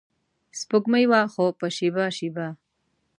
[0.59, 2.47] سپوږمۍ وه خو په شیبه شیبه